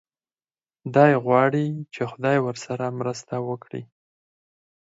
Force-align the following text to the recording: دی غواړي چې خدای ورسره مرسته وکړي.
دی 0.95 1.11
غواړي 1.23 1.65
چې 1.93 2.01
خدای 2.11 2.37
ورسره 2.41 2.85
مرسته 2.99 3.35
وکړي. 3.47 3.83